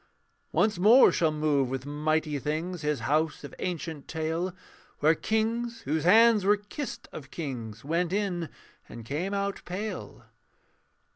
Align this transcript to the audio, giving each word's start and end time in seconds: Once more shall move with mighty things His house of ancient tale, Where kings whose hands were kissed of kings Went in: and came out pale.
Once 0.51 0.79
more 0.79 1.11
shall 1.11 1.31
move 1.31 1.69
with 1.69 1.85
mighty 1.85 2.39
things 2.39 2.81
His 2.81 3.01
house 3.01 3.43
of 3.43 3.53
ancient 3.59 4.07
tale, 4.07 4.51
Where 4.97 5.13
kings 5.13 5.81
whose 5.81 6.05
hands 6.05 6.43
were 6.43 6.57
kissed 6.57 7.07
of 7.11 7.29
kings 7.29 7.85
Went 7.85 8.11
in: 8.11 8.49
and 8.89 9.05
came 9.05 9.35
out 9.35 9.61
pale. 9.63 10.23